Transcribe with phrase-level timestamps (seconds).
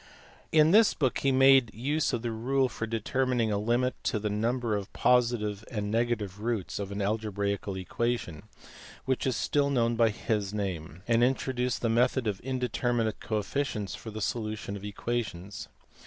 [0.51, 4.29] In this book he made use of the rule for determining a limit to the
[4.31, 8.41] number_of_positive and of negative roots of an algebraical equation,
[9.05, 14.09] which is still known by his name; and introduced the method of indeterminate coefficients for
[14.09, 15.67] the solution of equations.